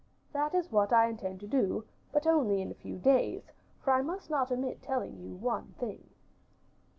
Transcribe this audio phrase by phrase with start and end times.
[0.33, 3.51] "That is what I intend to do; but only in a few days;
[3.83, 6.09] for I must not omit to tell you one thing."